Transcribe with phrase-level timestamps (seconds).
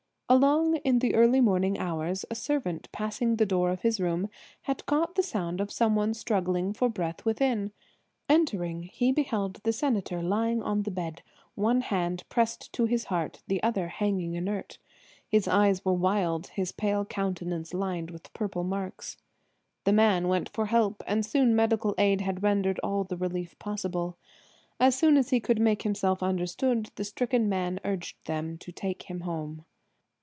[0.31, 4.29] Along in the early morning hours a servant passing the door of his room
[4.61, 7.73] had caught the sound of some one struggling for breath within.
[8.29, 11.21] Entering, he beheld the Senator lying on the bed,
[11.55, 14.77] one hand pressed to his heart, the other hanging inert.
[15.27, 19.17] His eyes were wild, his pale countenance lined with purple marks.
[19.83, 24.15] The man went for help and soon medical aid had rendered all the relief possible.
[24.79, 29.03] As soon as he could make himself understood the stricken man urged them to take
[29.09, 29.65] him home.